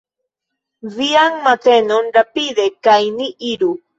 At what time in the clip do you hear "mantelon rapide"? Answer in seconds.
1.43-2.65